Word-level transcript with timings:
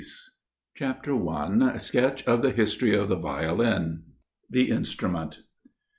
SKETCH 0.03 1.07
OF 2.25 2.41
THE 2.41 2.49
HISTORY 2.55 2.95
OF 2.95 3.07
THE 3.07 3.17
VIOLIN. 3.19 4.01
The 4.49 4.71
Instrument. 4.71 5.43